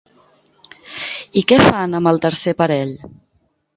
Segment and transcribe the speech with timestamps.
[1.41, 2.95] I què fan amb el tercer parell?